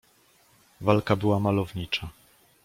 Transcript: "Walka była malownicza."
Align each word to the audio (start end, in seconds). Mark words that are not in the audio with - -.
"Walka 0.81 1.15
była 1.15 1.39
malownicza." 1.39 2.09